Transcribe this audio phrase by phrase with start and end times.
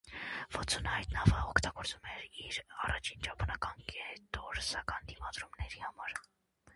[0.55, 6.17] Վոթսոնը այդ նավը օգտագործում էր իր առաջին ճապոնական կետորսական դիմադրումների համար։